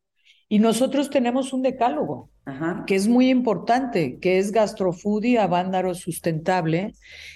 y 0.48 0.58
nosotros 0.60 1.10
tenemos 1.10 1.52
un 1.52 1.62
decálogo 1.62 2.30
que 2.86 2.94
es 2.94 3.08
muy 3.08 3.28
importante, 3.28 4.18
que 4.18 4.38
es 4.38 4.52
Gastrofoodie 4.52 5.38
Avándaro 5.38 5.94
Sustentable. 5.94 6.94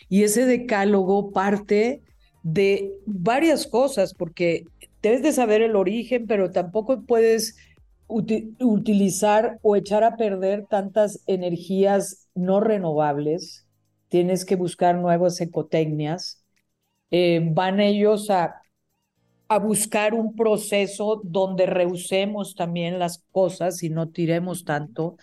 Y 0.08 0.22
ese 0.22 0.46
decálogo 0.46 1.32
parte 1.32 2.00
de 2.42 2.92
varias 3.04 3.66
cosas, 3.66 4.14
porque 4.14 4.64
debes 5.02 5.22
de 5.22 5.32
saber 5.32 5.60
el 5.60 5.76
origen, 5.76 6.26
pero 6.26 6.50
tampoco 6.50 7.02
puedes 7.02 7.56
utilizar 8.08 9.58
o 9.60 9.76
echar 9.76 10.02
a 10.04 10.16
perder 10.16 10.64
tantas 10.66 11.22
energías 11.26 12.28
no 12.34 12.60
renovables. 12.60 13.66
Tienes 14.08 14.46
que 14.46 14.56
buscar 14.56 14.96
nuevas 14.96 15.38
ecotecnias. 15.40 16.42
Eh, 17.10 17.46
van 17.52 17.80
ellos 17.80 18.30
a 18.30 18.61
a 19.54 19.58
buscar 19.58 20.14
un 20.14 20.34
proceso 20.34 21.20
donde 21.24 21.66
reusemos 21.66 22.54
también 22.54 22.98
las 22.98 23.24
cosas 23.30 23.82
y 23.82 23.90
no 23.90 24.08
tiremos 24.08 24.64
tanto. 24.64 25.16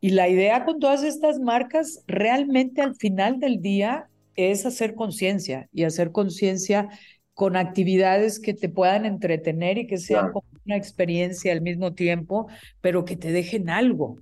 Y 0.00 0.10
la 0.10 0.28
idea 0.28 0.64
con 0.64 0.78
todas 0.78 1.02
estas 1.02 1.40
marcas 1.40 2.04
realmente 2.06 2.82
al 2.82 2.94
final 2.94 3.40
del 3.40 3.60
día 3.60 4.08
es 4.36 4.64
hacer 4.64 4.94
conciencia 4.94 5.68
y 5.72 5.84
hacer 5.84 6.12
conciencia 6.12 6.88
con 7.34 7.56
actividades 7.56 8.40
que 8.40 8.54
te 8.54 8.68
puedan 8.68 9.06
entretener 9.06 9.78
y 9.78 9.86
que 9.86 9.98
sean 9.98 10.32
como 10.32 10.46
una 10.64 10.76
experiencia 10.76 11.52
al 11.52 11.60
mismo 11.60 11.94
tiempo, 11.94 12.48
pero 12.80 13.04
que 13.04 13.16
te 13.16 13.32
dejen 13.32 13.70
algo, 13.70 14.16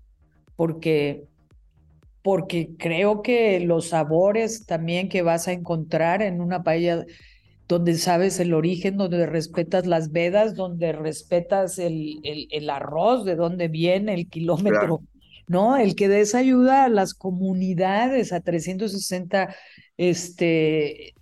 porque 0.57 1.25
porque 2.23 2.71
creo 2.77 3.23
que 3.23 3.61
los 3.61 3.91
sabores 3.91 4.67
también 4.67 5.09
que 5.09 5.23
vas 5.23 5.47
a 5.47 5.53
encontrar 5.53 6.23
en 6.23 6.41
una 6.41 6.65
paella 6.65 7.07
donde 7.69 7.95
sabes 7.95 8.39
el 8.39 8.55
origen, 8.55 8.97
donde 8.97 9.27
respetas 9.27 9.87
las 9.87 10.13
vedas, 10.13 10.55
donde 10.55 10.93
respetas 10.93 11.79
el, 11.79 12.21
el, 12.23 12.71
arroz, 12.71 13.25
de 13.25 13.35
dónde 13.35 13.69
viene, 13.69 14.15
el 14.15 14.29
kilómetro, 14.29 15.03
¿no? 15.49 15.77
El 15.77 15.97
que 15.97 16.09
des 16.09 16.35
ayuda 16.35 16.85
a 16.85 16.89
las 16.89 17.15
comunidades 17.15 18.33
a 18.33 18.41
360, 18.41 19.55
este, 19.97 21.15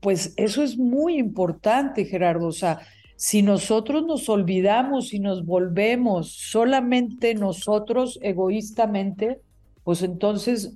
pues 0.00 0.32
eso 0.36 0.62
es 0.62 0.78
muy 0.78 1.18
importante, 1.18 2.06
Gerardo. 2.06 2.46
O 2.46 2.52
sea, 2.52 2.80
si 3.16 3.42
nosotros 3.42 4.06
nos 4.06 4.28
olvidamos 4.30 5.12
y 5.12 5.20
nos 5.20 5.44
volvemos 5.44 6.32
solamente 6.32 7.34
nosotros 7.34 8.18
egoístamente, 8.22 9.40
pues 9.84 10.02
entonces 10.02 10.74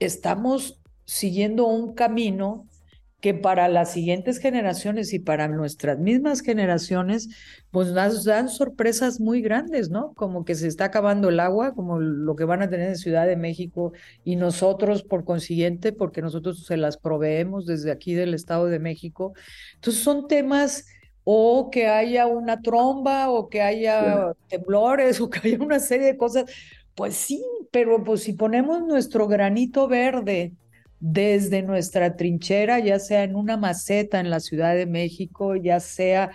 estamos 0.00 0.80
siguiendo 1.04 1.66
un 1.66 1.94
camino 1.94 2.66
que 3.22 3.34
para 3.34 3.68
las 3.68 3.92
siguientes 3.92 4.38
generaciones 4.38 5.12
y 5.12 5.20
para 5.20 5.46
nuestras 5.46 5.96
mismas 5.96 6.40
generaciones, 6.40 7.28
pues 7.70 7.92
nos 7.92 8.24
dan 8.24 8.48
sorpresas 8.48 9.20
muy 9.20 9.40
grandes, 9.40 9.90
¿no? 9.90 10.12
Como 10.14 10.44
que 10.44 10.56
se 10.56 10.66
está 10.66 10.86
acabando 10.86 11.28
el 11.28 11.38
agua, 11.38 11.72
como 11.72 12.00
lo 12.00 12.34
que 12.34 12.42
van 12.44 12.62
a 12.62 12.68
tener 12.68 12.88
en 12.88 12.96
Ciudad 12.96 13.28
de 13.28 13.36
México 13.36 13.92
y 14.24 14.34
nosotros, 14.34 15.04
por 15.04 15.24
consiguiente, 15.24 15.92
porque 15.92 16.20
nosotros 16.20 16.66
se 16.66 16.76
las 16.76 16.96
proveemos 16.96 17.64
desde 17.64 17.92
aquí 17.92 18.12
del 18.14 18.34
Estado 18.34 18.66
de 18.66 18.80
México. 18.80 19.34
Entonces 19.76 20.02
son 20.02 20.26
temas 20.26 20.86
o 21.22 21.70
que 21.70 21.86
haya 21.86 22.26
una 22.26 22.60
tromba 22.60 23.30
o 23.30 23.48
que 23.48 23.62
haya 23.62 24.32
temblores 24.48 25.20
o 25.20 25.30
que 25.30 25.38
haya 25.46 25.58
una 25.62 25.78
serie 25.78 26.08
de 26.08 26.16
cosas. 26.16 26.46
Pues 26.96 27.14
sí, 27.14 27.40
pero 27.70 28.02
pues 28.02 28.24
si 28.24 28.32
ponemos 28.32 28.82
nuestro 28.82 29.28
granito 29.28 29.86
verde 29.86 30.54
desde 31.04 31.62
nuestra 31.62 32.14
trinchera, 32.14 32.78
ya 32.78 33.00
sea 33.00 33.24
en 33.24 33.34
una 33.34 33.56
maceta 33.56 34.20
en 34.20 34.30
la 34.30 34.38
Ciudad 34.38 34.76
de 34.76 34.86
México, 34.86 35.56
ya 35.56 35.80
sea 35.80 36.30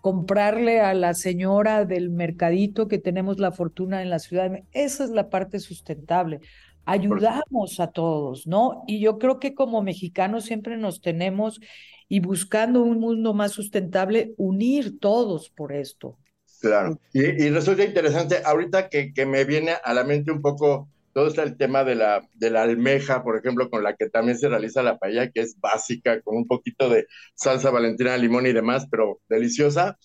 comprarle 0.00 0.80
a 0.80 0.92
la 0.92 1.14
señora 1.14 1.84
del 1.84 2.10
mercadito 2.10 2.88
que 2.88 2.98
tenemos 2.98 3.38
la 3.38 3.52
fortuna 3.52 4.02
en 4.02 4.10
la 4.10 4.18
Ciudad 4.18 4.42
de 4.42 4.50
México. 4.50 4.68
Esa 4.72 5.04
es 5.04 5.10
la 5.10 5.30
parte 5.30 5.60
sustentable. 5.60 6.40
Ayudamos 6.84 7.78
a 7.78 7.92
todos, 7.92 8.48
¿no? 8.48 8.82
Y 8.88 8.98
yo 8.98 9.20
creo 9.20 9.38
que 9.38 9.54
como 9.54 9.82
mexicanos 9.82 10.46
siempre 10.46 10.76
nos 10.76 11.00
tenemos 11.00 11.60
y 12.08 12.18
buscando 12.18 12.82
un 12.82 12.98
mundo 12.98 13.34
más 13.34 13.52
sustentable, 13.52 14.34
unir 14.36 14.98
todos 14.98 15.48
por 15.48 15.72
esto. 15.72 16.18
Claro. 16.60 16.98
Y, 17.12 17.50
resulta 17.50 17.84
interesante, 17.84 18.38
ahorita 18.44 18.88
que, 18.88 19.12
que 19.12 19.26
me 19.26 19.44
viene 19.44 19.74
a 19.84 19.94
la 19.94 20.02
mente 20.02 20.32
un 20.32 20.42
poco 20.42 20.88
todo 21.18 21.26
está 21.26 21.42
el 21.42 21.56
tema 21.56 21.82
de 21.82 21.96
la, 21.96 22.22
de 22.34 22.48
la 22.48 22.62
almeja, 22.62 23.24
por 23.24 23.36
ejemplo, 23.36 23.68
con 23.70 23.82
la 23.82 23.96
que 23.96 24.08
también 24.08 24.38
se 24.38 24.48
realiza 24.48 24.84
la 24.84 24.98
paella, 24.98 25.32
que 25.32 25.40
es 25.40 25.58
básica, 25.58 26.20
con 26.20 26.36
un 26.36 26.46
poquito 26.46 26.88
de 26.88 27.08
salsa 27.34 27.70
valentina, 27.70 28.16
limón 28.16 28.46
y 28.46 28.52
demás, 28.52 28.86
pero 28.88 29.20
deliciosa. 29.28 29.98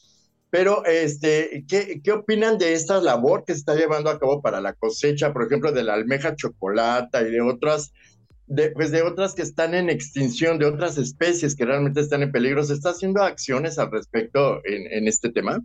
Pero, 0.50 0.84
este, 0.86 1.66
¿qué, 1.70 2.02
¿qué 2.04 2.12
opinan 2.12 2.58
de 2.58 2.74
esta 2.74 3.00
labor 3.00 3.44
que 3.46 3.54
se 3.54 3.60
está 3.60 3.76
llevando 3.76 4.10
a 4.10 4.18
cabo 4.18 4.42
para 4.42 4.60
la 4.60 4.74
cosecha, 4.74 5.32
por 5.34 5.46
ejemplo, 5.46 5.72
de 5.72 5.84
la 5.84 5.94
almeja 5.94 6.36
chocolata 6.36 7.22
y 7.22 7.30
de 7.30 7.42
otras, 7.42 7.94
de, 8.48 8.72
pues 8.72 8.90
de 8.90 9.04
otras 9.04 9.36
que 9.36 9.44
están 9.44 9.76
en 9.76 9.92
extinción, 9.92 10.58
de 10.58 10.66
otras 10.66 10.98
especies 10.98 11.56
que 11.56 11.66
realmente 11.66 12.00
están 12.00 12.24
en 12.24 12.32
peligro? 12.32 12.64
¿Se 12.64 12.74
está 12.74 12.90
haciendo 12.90 13.22
acciones 13.22 13.78
al 13.78 13.92
respecto 13.92 14.66
en, 14.66 14.92
en 14.92 15.08
este 15.08 15.30
tema? 15.30 15.64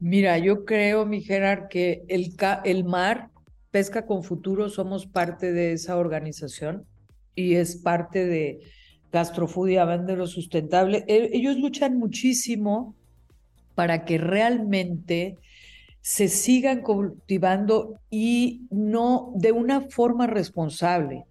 Mira, 0.00 0.36
yo 0.36 0.66
creo, 0.66 1.06
mi 1.06 1.22
Gerard, 1.22 1.68
que 1.68 2.02
el, 2.08 2.34
el 2.64 2.84
mar 2.84 3.31
Pesca 3.72 4.04
con 4.04 4.22
Futuro 4.22 4.68
somos 4.68 5.06
parte 5.06 5.52
de 5.52 5.72
esa 5.72 5.96
organización 5.96 6.84
y 7.34 7.54
es 7.54 7.76
parte 7.76 8.26
de 8.26 8.60
Gastrofudia 9.10 9.84
lo 9.84 10.26
Sustentable. 10.26 11.04
E, 11.08 11.30
ellos 11.32 11.56
luchan 11.56 11.98
muchísimo 11.98 12.94
para 13.74 14.04
que 14.04 14.18
realmente 14.18 15.38
se 16.02 16.28
sigan 16.28 16.82
cultivando 16.82 17.94
y 18.10 18.66
no 18.70 19.32
de 19.36 19.52
una 19.52 19.80
forma 19.80 20.26
responsable, 20.26 21.24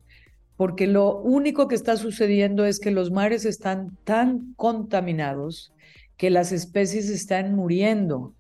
porque 0.58 0.88
lo 0.88 1.18
único 1.18 1.68
que 1.68 1.76
está 1.76 1.96
sucediendo 1.96 2.66
es 2.66 2.80
que 2.80 2.90
los 2.90 3.12
mares 3.12 3.46
están 3.46 3.98
tan 4.04 4.54
contaminados 4.56 5.74
que 6.18 6.32
las 6.32 6.52
especies 6.52 7.08
están 7.10 7.56
muriendo. 7.56 8.34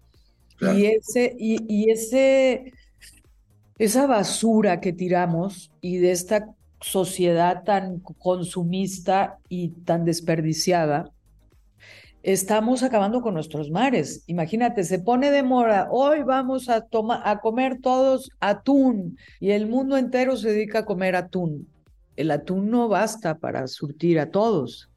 Y 0.75 0.85
ese, 0.85 1.35
y, 1.39 1.57
y 1.67 1.89
ese 1.89 2.71
esa 3.81 4.05
basura 4.05 4.79
que 4.79 4.93
tiramos 4.93 5.71
y 5.81 5.97
de 5.97 6.11
esta 6.11 6.53
sociedad 6.81 7.63
tan 7.63 7.99
consumista 7.99 9.39
y 9.49 9.69
tan 9.69 10.05
desperdiciada, 10.05 11.11
estamos 12.21 12.83
acabando 12.83 13.23
con 13.23 13.33
nuestros 13.33 13.71
mares. 13.71 14.23
Imagínate, 14.27 14.83
se 14.83 14.99
pone 14.99 15.31
de 15.31 15.41
moda, 15.41 15.87
hoy 15.89 16.21
vamos 16.21 16.69
a, 16.69 16.81
tomar, 16.81 17.23
a 17.25 17.39
comer 17.39 17.79
todos 17.81 18.29
atún 18.39 19.17
y 19.39 19.49
el 19.49 19.67
mundo 19.67 19.97
entero 19.97 20.37
se 20.37 20.51
dedica 20.51 20.79
a 20.79 20.85
comer 20.85 21.15
atún. 21.15 21.67
El 22.15 22.29
atún 22.29 22.69
no 22.69 22.87
basta 22.87 23.39
para 23.39 23.65
surtir 23.65 24.19
a 24.19 24.29
todos. 24.29 24.91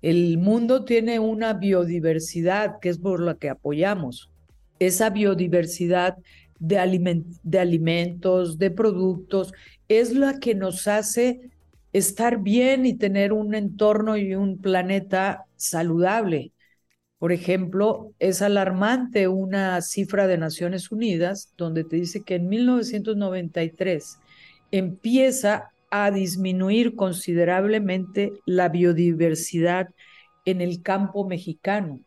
El 0.00 0.38
mundo 0.38 0.86
tiene 0.86 1.18
una 1.18 1.52
biodiversidad 1.52 2.78
que 2.80 2.88
es 2.88 2.96
por 2.96 3.20
la 3.20 3.34
que 3.34 3.50
apoyamos. 3.50 4.30
Esa 4.78 5.10
biodiversidad 5.10 6.16
de, 6.58 7.24
de 7.42 7.58
alimentos, 7.58 8.58
de 8.58 8.70
productos, 8.70 9.52
es 9.88 10.12
la 10.12 10.38
que 10.38 10.54
nos 10.54 10.88
hace 10.88 11.50
estar 11.92 12.42
bien 12.42 12.86
y 12.86 12.94
tener 12.94 13.32
un 13.32 13.54
entorno 13.54 14.16
y 14.16 14.34
un 14.34 14.58
planeta 14.58 15.46
saludable. 15.56 16.52
Por 17.18 17.32
ejemplo, 17.32 18.12
es 18.18 18.42
alarmante 18.42 19.28
una 19.28 19.80
cifra 19.80 20.26
de 20.26 20.36
Naciones 20.36 20.92
Unidas 20.92 21.52
donde 21.56 21.84
te 21.84 21.96
dice 21.96 22.22
que 22.22 22.34
en 22.34 22.48
1993 22.48 24.18
empieza 24.70 25.70
a 25.90 26.10
disminuir 26.10 26.94
considerablemente 26.94 28.32
la 28.44 28.68
biodiversidad 28.68 29.88
en 30.44 30.60
el 30.60 30.82
campo 30.82 31.26
mexicano. 31.26 32.00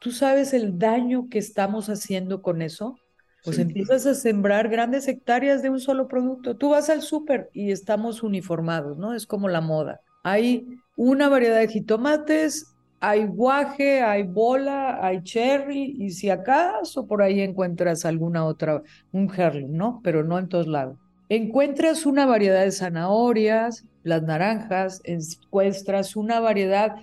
¿Tú 0.00 0.10
sabes 0.10 0.52
el 0.52 0.78
daño 0.78 1.28
que 1.30 1.38
estamos 1.38 1.88
haciendo 1.88 2.42
con 2.42 2.60
eso? 2.62 2.98
Pues 3.46 3.60
empiezas 3.60 4.06
a 4.06 4.14
sembrar 4.14 4.68
grandes 4.68 5.06
hectáreas 5.06 5.62
de 5.62 5.70
un 5.70 5.78
solo 5.78 6.08
producto. 6.08 6.56
Tú 6.56 6.70
vas 6.70 6.90
al 6.90 7.00
súper 7.00 7.48
y 7.52 7.70
estamos 7.70 8.24
uniformados, 8.24 8.98
¿no? 8.98 9.14
Es 9.14 9.24
como 9.24 9.48
la 9.48 9.60
moda. 9.60 10.00
Hay 10.24 10.66
una 10.96 11.28
variedad 11.28 11.60
de 11.60 11.68
jitomates, 11.68 12.74
hay 12.98 13.24
guaje, 13.24 14.02
hay 14.02 14.24
bola, 14.24 14.98
hay 15.00 15.22
cherry, 15.22 15.94
y 15.96 16.10
si 16.10 16.28
acaso 16.28 17.06
por 17.06 17.22
ahí 17.22 17.40
encuentras 17.40 18.04
alguna 18.04 18.44
otra, 18.44 18.82
un 19.12 19.30
heirloom, 19.32 19.76
¿no? 19.76 20.00
Pero 20.02 20.24
no 20.24 20.40
en 20.40 20.48
todos 20.48 20.66
lados. 20.66 20.98
Encuentras 21.28 22.04
una 22.04 22.26
variedad 22.26 22.64
de 22.64 22.72
zanahorias, 22.72 23.84
las 24.02 24.24
naranjas, 24.24 25.00
encuentras 25.04 26.16
una 26.16 26.40
variedad 26.40 26.96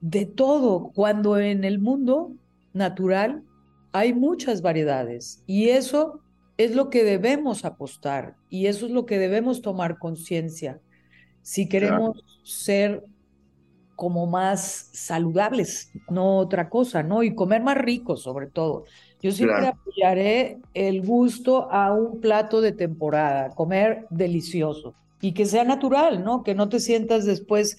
de 0.00 0.26
todo, 0.26 0.92
cuando 0.94 1.38
en 1.38 1.64
el 1.64 1.80
mundo 1.80 2.30
natural 2.72 3.42
hay 3.98 4.14
muchas 4.14 4.62
variedades 4.62 5.42
y 5.46 5.70
eso 5.70 6.20
es 6.56 6.74
lo 6.74 6.88
que 6.88 7.04
debemos 7.04 7.64
apostar 7.64 8.36
y 8.48 8.66
eso 8.66 8.86
es 8.86 8.92
lo 8.92 9.06
que 9.06 9.18
debemos 9.18 9.60
tomar 9.60 9.98
conciencia 9.98 10.80
si 11.42 11.68
queremos 11.68 12.22
ser 12.44 13.04
como 13.96 14.26
más 14.26 14.90
saludables, 14.92 15.90
no 16.08 16.36
otra 16.36 16.68
cosa, 16.68 17.02
¿no? 17.02 17.22
Y 17.22 17.34
comer 17.34 17.62
más 17.62 17.78
rico 17.78 18.16
sobre 18.16 18.46
todo. 18.46 18.84
Yo 19.20 19.32
siempre 19.32 19.66
apoyaré 19.66 20.58
el 20.74 21.00
gusto 21.00 21.72
a 21.72 21.92
un 21.92 22.20
plato 22.20 22.60
de 22.60 22.72
temporada, 22.72 23.50
comer 23.56 24.06
delicioso 24.10 24.94
y 25.20 25.32
que 25.32 25.46
sea 25.46 25.64
natural, 25.64 26.22
¿no? 26.22 26.44
Que 26.44 26.54
no 26.54 26.68
te 26.68 26.80
sientas 26.80 27.24
después 27.24 27.76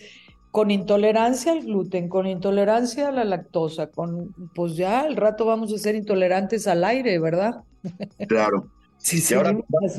con 0.52 0.72
intolerancia 0.72 1.52
al 1.52 1.62
gluten, 1.62 2.10
con 2.10 2.26
intolerancia 2.26 3.10
a 3.10 3.12
la 3.12 3.24
lactosa, 3.24 3.88
con 3.88 4.34
pues 4.56 4.76
ya 4.76 5.02
al 5.02 5.16
rato 5.16 5.46
vamos 5.46 5.72
a 5.74 5.78
ser 5.78 5.96
intolerantes 5.96 6.68
al 6.68 6.84
aire, 6.84 7.20
¿verdad? 7.20 7.64
Claro. 8.28 8.68
Sí, 8.98 9.20
sí. 9.22 9.34
Y 9.34 9.38
ahora 9.38 9.52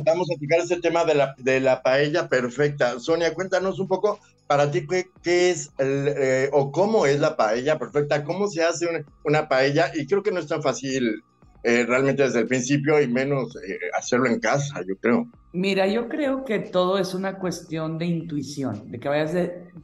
vamos 0.05 0.29
a 0.31 0.41
tocar 0.41 0.61
ese 0.61 0.81
tema 0.81 1.05
de 1.05 1.15
la, 1.15 1.35
de 1.39 1.61
la 1.61 1.83
paella 1.83 2.29
perfecta. 2.29 2.99
Sonia, 2.99 3.33
cuéntanos 3.35 3.79
un 3.79 3.89
poco 3.89 4.19
para 4.47 4.71
ti 4.71 4.87
qué, 4.87 5.07
qué 5.23 5.51
es 5.51 5.71
eh, 5.79 6.51
o 6.53 6.73
cómo 6.73 7.07
es 7.07 7.21
la 7.21 7.37
paella 7.37 7.79
perfecta, 7.79 8.25
cómo 8.25 8.49
se 8.49 8.65
hace 8.65 8.89
una, 8.89 9.05
una, 9.25 9.49
paella 9.49 9.93
y 9.95 10.07
creo 10.07 10.25
que 10.25 10.33
no 10.33 10.41
es 10.41 10.49
tan 10.49 10.61
fácil 10.61 11.23
eh, 11.63 11.85
realmente 11.87 12.23
desde 12.23 12.41
el 12.41 12.47
principio 12.47 13.01
y 13.01 13.07
menos 13.07 13.55
eh, 13.57 13.79
hacerlo 13.97 14.27
en 14.27 14.41
casa, 14.41 14.81
yo 14.87 14.97
creo. 14.97 15.29
Mira, 15.53 15.87
yo 15.87 16.09
creo 16.09 16.45
que 16.45 16.59
todo 16.61 16.99
es 16.99 17.15
una 17.15 17.39
cuestión 17.39 17.99
de 17.99 18.07
intuición, 18.07 18.91
de 18.91 18.99
que 18.99 19.09
vayas 19.09 19.35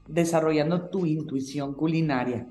desarrollando 0.06 0.88
tu 0.88 1.06
intuición 1.06 1.74
culinaria. 1.74 2.46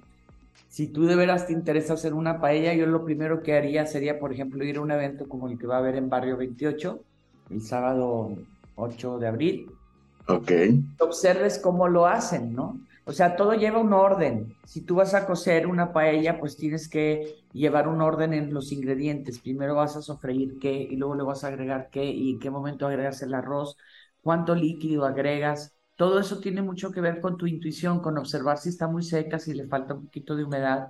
Si 0.67 0.87
tú 0.87 1.05
de 1.05 1.15
veras 1.15 1.47
te 1.47 1.53
interesa 1.53 1.93
hacer 1.93 2.13
una 2.13 2.41
paella, 2.41 2.73
yo 2.73 2.85
lo 2.85 3.05
primero 3.05 3.41
que 3.41 3.53
haría 3.53 3.85
sería, 3.85 4.19
por 4.19 4.33
ejemplo, 4.33 4.63
ir 4.63 4.77
a 4.77 4.81
un 4.81 4.91
evento 4.91 5.27
como 5.29 5.47
el 5.47 5.57
que 5.57 5.67
va 5.67 5.75
a 5.75 5.79
haber 5.79 5.95
en 5.95 6.09
Barrio 6.09 6.35
28, 6.35 6.99
el 7.51 7.61
sábado 7.61 8.35
8 8.75 9.19
de 9.19 9.27
abril. 9.27 9.71
Ok. 10.27 10.51
Observes 10.99 11.59
cómo 11.59 11.87
lo 11.87 12.07
hacen, 12.07 12.53
¿no? 12.53 12.79
O 13.07 13.11
sea, 13.13 13.35
todo 13.35 13.53
lleva 13.53 13.79
un 13.79 13.93
orden. 13.93 14.55
Si 14.65 14.81
tú 14.81 14.95
vas 14.95 15.13
a 15.13 15.27
cocer 15.27 15.67
una 15.67 15.93
paella, 15.93 16.39
pues 16.39 16.57
tienes 16.57 16.89
que 16.89 17.35
llevar 17.53 17.87
un 17.87 18.01
orden 18.01 18.33
en 18.33 18.51
los 18.53 18.71
ingredientes. 18.71 19.39
Primero 19.39 19.75
vas 19.75 19.95
a 19.95 20.01
sofreír 20.01 20.57
qué 20.59 20.73
y 20.73 20.95
luego 20.95 21.15
le 21.15 21.23
vas 21.23 21.43
a 21.43 21.49
agregar 21.49 21.89
qué 21.91 22.03
y 22.05 22.31
en 22.31 22.39
qué 22.39 22.49
momento 22.49 22.87
agregas 22.87 23.21
el 23.21 23.35
arroz, 23.35 23.77
cuánto 24.21 24.55
líquido 24.55 25.05
agregas. 25.05 25.75
Todo 25.95 26.19
eso 26.19 26.39
tiene 26.39 26.63
mucho 26.63 26.91
que 26.91 27.01
ver 27.01 27.21
con 27.21 27.37
tu 27.37 27.45
intuición, 27.45 27.99
con 28.01 28.17
observar 28.17 28.57
si 28.57 28.69
está 28.69 28.87
muy 28.87 29.03
seca, 29.03 29.37
si 29.39 29.53
le 29.53 29.67
falta 29.67 29.93
un 29.93 30.05
poquito 30.05 30.35
de 30.35 30.43
humedad, 30.43 30.89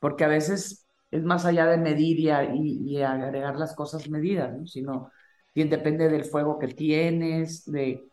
porque 0.00 0.24
a 0.24 0.28
veces 0.28 0.86
es 1.10 1.22
más 1.24 1.44
allá 1.46 1.66
de 1.66 1.78
medir 1.78 2.18
y, 2.20 3.02
agregar 3.02 3.56
las 3.56 3.74
cosas 3.74 4.08
medidas, 4.10 4.52
¿no? 4.56 4.66
Sino 4.66 5.10
bien 5.54 5.70
depende 5.70 6.08
del 6.08 6.24
fuego 6.24 6.58
que 6.58 6.68
tienes, 6.68 7.64
de 7.66 8.08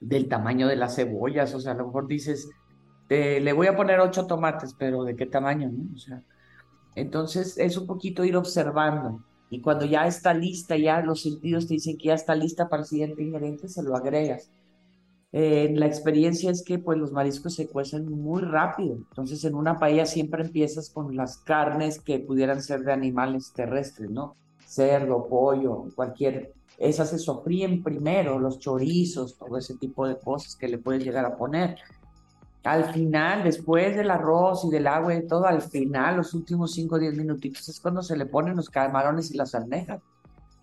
del 0.00 0.28
tamaño 0.28 0.66
de 0.66 0.76
las 0.76 0.96
cebollas, 0.96 1.54
o 1.54 1.60
sea, 1.60 1.72
a 1.72 1.76
lo 1.76 1.86
mejor 1.86 2.06
dices, 2.06 2.48
le 3.08 3.52
voy 3.52 3.66
a 3.66 3.76
poner 3.76 4.00
ocho 4.00 4.26
tomates, 4.26 4.74
pero 4.78 5.04
¿de 5.04 5.14
qué 5.16 5.26
tamaño? 5.26 5.70
O 5.94 5.98
sea, 5.98 6.22
entonces 6.94 7.58
es 7.58 7.76
un 7.76 7.86
poquito 7.86 8.24
ir 8.24 8.36
observando. 8.36 9.22
Y 9.50 9.60
cuando 9.60 9.84
ya 9.84 10.06
está 10.06 10.32
lista, 10.32 10.76
ya 10.76 11.00
los 11.00 11.22
sentidos 11.22 11.66
te 11.66 11.74
dicen 11.74 11.98
que 11.98 12.08
ya 12.08 12.14
está 12.14 12.34
lista 12.34 12.68
para 12.68 12.82
el 12.82 12.88
siguiente 12.88 13.22
ingrediente, 13.22 13.68
se 13.68 13.82
lo 13.82 13.96
agregas. 13.96 14.50
Eh, 15.32 15.72
la 15.76 15.86
experiencia 15.86 16.50
es 16.50 16.64
que 16.64 16.78
pues 16.78 16.98
los 16.98 17.12
mariscos 17.12 17.54
se 17.54 17.68
cuecen 17.68 18.08
muy 18.10 18.42
rápido. 18.42 18.94
Entonces 18.94 19.44
en 19.44 19.54
una 19.54 19.78
paella 19.78 20.06
siempre 20.06 20.44
empiezas 20.44 20.90
con 20.90 21.16
las 21.16 21.38
carnes 21.38 22.00
que 22.00 22.20
pudieran 22.20 22.62
ser 22.62 22.80
de 22.82 22.92
animales 22.92 23.52
terrestres, 23.52 24.10
¿no? 24.10 24.36
Cerdo, 24.70 25.26
pollo, 25.26 25.86
cualquier 25.96 26.52
esas 26.80 27.10
se 27.10 27.18
sofríen 27.18 27.82
primero, 27.82 28.38
los 28.38 28.58
chorizos, 28.58 29.36
todo 29.36 29.58
ese 29.58 29.76
tipo 29.76 30.08
de 30.08 30.18
cosas 30.18 30.56
que 30.56 30.66
le 30.66 30.78
puedes 30.78 31.04
llegar 31.04 31.26
a 31.26 31.36
poner. 31.36 31.76
Al 32.64 32.92
final, 32.94 33.44
después 33.44 33.94
del 33.94 34.10
arroz 34.10 34.64
y 34.64 34.70
del 34.70 34.86
agua 34.86 35.14
y 35.14 35.26
todo, 35.26 35.44
al 35.44 35.60
final, 35.60 36.16
los 36.16 36.32
últimos 36.32 36.72
5 36.72 36.94
o 36.94 36.98
10 36.98 37.16
minutitos 37.18 37.68
es 37.68 37.80
cuando 37.80 38.02
se 38.02 38.16
le 38.16 38.24
ponen 38.24 38.56
los 38.56 38.70
camarones 38.70 39.30
y 39.30 39.36
las 39.36 39.54
almejas, 39.54 40.00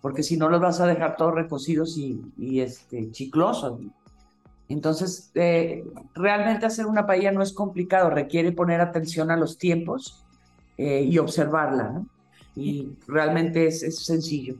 porque 0.00 0.24
si 0.24 0.36
no 0.36 0.48
los 0.48 0.60
vas 0.60 0.80
a 0.80 0.86
dejar 0.86 1.16
todos 1.16 1.34
recocidos 1.34 1.96
y, 1.96 2.20
y 2.36 2.60
este, 2.60 3.12
chiclosos. 3.12 3.80
Entonces, 4.68 5.30
eh, 5.36 5.84
realmente 6.14 6.66
hacer 6.66 6.86
una 6.86 7.06
paella 7.06 7.30
no 7.30 7.42
es 7.42 7.52
complicado, 7.52 8.10
requiere 8.10 8.50
poner 8.50 8.80
atención 8.80 9.30
a 9.30 9.36
los 9.36 9.56
tiempos 9.56 10.24
eh, 10.76 11.02
y 11.02 11.16
observarla, 11.18 11.90
¿no? 11.90 12.17
Y 12.58 12.90
realmente 13.06 13.66
es, 13.66 13.82
es 13.82 14.04
sencillo. 14.04 14.56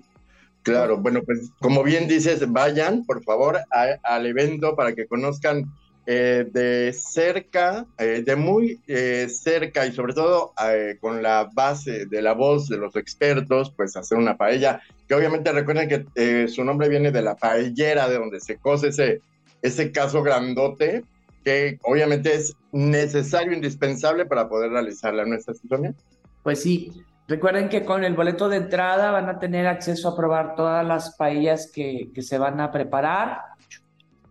Claro, 0.62 0.98
bueno, 0.98 1.22
pues 1.22 1.50
como 1.60 1.82
bien 1.82 2.08
dices, 2.08 2.50
vayan 2.52 3.04
por 3.04 3.22
favor 3.24 3.58
al 3.70 4.26
evento 4.26 4.76
para 4.76 4.94
que 4.94 5.06
conozcan 5.06 5.64
eh, 6.10 6.46
de 6.50 6.92
cerca, 6.94 7.86
eh, 7.98 8.22
de 8.24 8.34
muy 8.34 8.80
eh, 8.86 9.28
cerca 9.28 9.86
y 9.86 9.92
sobre 9.92 10.14
todo 10.14 10.54
con 11.00 11.22
la 11.22 11.50
base 11.52 12.06
de 12.06 12.22
la 12.22 12.32
voz 12.32 12.68
de 12.68 12.78
los 12.78 12.96
expertos, 12.96 13.72
pues 13.76 13.96
hacer 13.96 14.16
una 14.16 14.36
paella, 14.36 14.80
que 15.06 15.14
obviamente 15.14 15.52
recuerden 15.52 15.88
que 16.14 16.48
su 16.48 16.64
nombre 16.64 16.88
viene 16.88 17.12
de 17.12 17.22
la 17.22 17.36
paellera, 17.36 18.08
de 18.08 18.18
donde 18.18 18.40
se 18.40 18.56
cose 18.56 18.88
ese, 18.88 19.20
ese 19.60 19.92
caso 19.92 20.22
grandote, 20.22 21.04
que 21.44 21.78
obviamente 21.82 22.34
es 22.34 22.54
necesario, 22.72 23.52
indispensable 23.52 24.24
para 24.24 24.48
poder 24.48 24.70
realizarla 24.70 25.24
en 25.24 25.30
nuestra 25.30 25.54
situación. 25.54 25.94
Pues 26.42 26.62
sí, 26.62 26.90
Recuerden 27.28 27.68
que 27.68 27.84
con 27.84 28.04
el 28.04 28.14
boleto 28.14 28.48
de 28.48 28.56
entrada 28.56 29.10
van 29.10 29.28
a 29.28 29.38
tener 29.38 29.66
acceso 29.66 30.08
a 30.08 30.16
probar 30.16 30.54
todas 30.54 30.84
las 30.84 31.14
paellas 31.14 31.70
que, 31.70 32.10
que 32.14 32.22
se 32.22 32.38
van 32.38 32.58
a 32.58 32.72
preparar, 32.72 33.42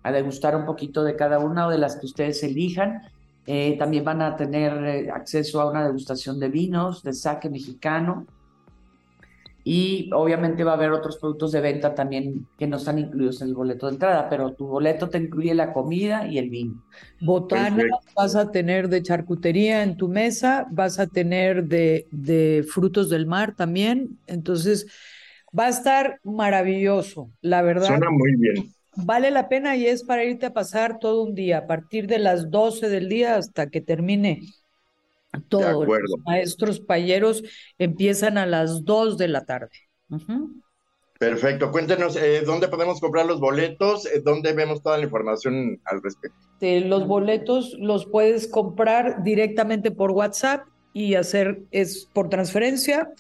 a 0.02 0.12
degustar 0.12 0.56
un 0.56 0.66
poquito 0.66 1.04
de 1.04 1.16
cada 1.16 1.38
una 1.38 1.68
o 1.68 1.70
de 1.70 1.78
las 1.78 1.98
que 1.98 2.08
ustedes 2.08 2.42
elijan. 2.42 3.04
Eh, 3.46 3.78
también 3.78 4.04
van 4.04 4.24
a 4.24 4.36
tener 4.36 4.74
eh, 4.84 5.12
acceso 5.12 5.62
a 5.62 5.70
una 5.70 5.86
degustación 5.86 6.40
de 6.40 6.50
vinos, 6.50 7.04
de 7.04 7.14
saque 7.14 7.52
mexicano, 7.52 8.26
y 9.70 10.10
obviamente 10.14 10.64
va 10.64 10.72
a 10.72 10.76
haber 10.76 10.94
otros 10.94 11.18
productos 11.18 11.52
de 11.52 11.60
venta 11.60 11.94
también 11.94 12.48
que 12.58 12.68
no 12.68 12.78
están 12.78 13.00
incluidos 13.00 13.42
en 13.42 13.50
el 13.50 13.54
boleto 13.54 13.88
de 13.88 13.96
entrada, 13.96 14.30
pero 14.30 14.54
tu 14.54 14.66
boleto 14.66 15.10
te 15.10 15.18
incluye 15.18 15.54
la 15.54 15.74
comida 15.74 16.26
y 16.26 16.38
el 16.38 16.50
vino. 16.50 16.86
Botana 17.20 17.84
vas 18.16 18.38
a 18.38 18.50
tener 18.50 18.88
de 18.88 19.04
charcutería 19.04 19.84
en 19.84 19.98
tu 19.98 20.08
mesa, 20.08 20.68
vas 20.72 21.00
a 21.00 21.08
tener 21.08 21.66
de, 21.66 22.08
de 22.12 22.66
frutos 22.66 23.10
del 23.10 23.26
mar 23.26 23.56
también. 23.58 24.18
Entonces, 24.26 24.88
va 25.48 25.66
a 25.66 25.70
estar 25.70 26.22
maravilloso, 26.24 27.30
la 27.42 27.62
verdad. 27.62 27.88
Suena 27.88 28.10
muy 28.10 28.38
bien. 28.38 28.74
Vale 28.96 29.32
la 29.32 29.50
pena 29.50 29.76
y 29.76 29.86
es 29.86 30.02
para 30.04 30.24
irte 30.24 30.46
a 30.46 30.54
pasar 30.54 30.98
todo 30.98 31.24
un 31.24 31.36
día, 31.36 31.58
a 31.58 31.68
partir 31.68 32.08
de 32.08 32.20
las 32.20 32.50
12 32.50 32.88
del 32.88 33.10
día 33.10 33.36
hasta 33.36 33.70
que 33.70 33.82
termine 33.82 34.40
todos 35.42 35.88
los 35.88 36.20
maestros 36.26 36.80
payeros 36.80 37.44
empiezan 37.78 38.38
a 38.38 38.46
las 38.46 38.84
2 38.86 39.18
de 39.18 39.28
la 39.28 39.46
tarde. 39.46 39.72
Perfecto. 41.20 41.72
Cuéntenos, 41.72 42.16
eh, 42.16 42.44
¿dónde 42.46 42.68
podemos 42.68 43.00
comprar 43.00 43.26
los 43.26 43.40
boletos? 43.40 44.06
Eh, 44.06 44.22
¿Dónde 44.24 44.54
vemos 44.54 44.82
toda 44.84 44.98
la 44.98 45.06
información 45.06 45.80
al 45.86 46.02
respecto? 46.02 46.38
los 46.60 47.06
boletos 47.06 47.76
los 47.80 48.08
puedes 48.08 48.48
comprar 48.48 49.24
directamente 49.24 49.92
por 49.92 50.12
WhatsApp 50.12 50.66
y 50.94 51.14
hacer 51.14 51.62
es 51.70 52.10
por 52.14 52.30
transferencia. 52.30 53.12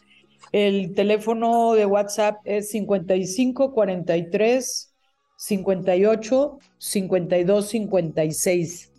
El 0.51 0.95
teléfono 0.95 1.73
de 1.73 1.85
WhatsApp 1.85 2.37
es 2.45 2.69
55 2.71 3.73
43 3.73 4.95
58 5.35 6.59
52 6.77 7.67
56 7.67 8.91